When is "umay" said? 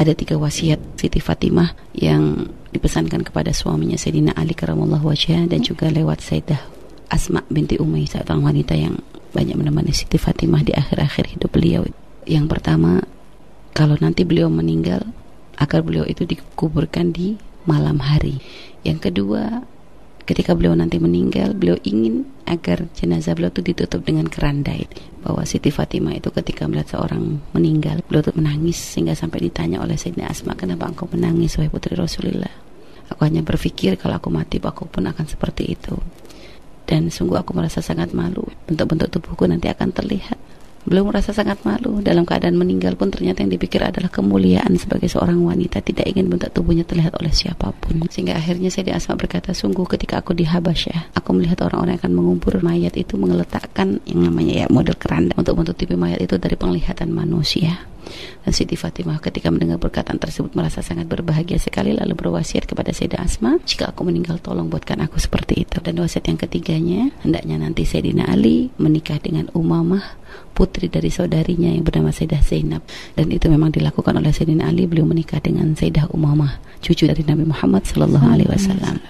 7.76-8.08